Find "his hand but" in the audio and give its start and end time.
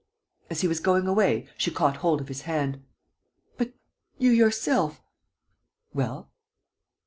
2.27-3.73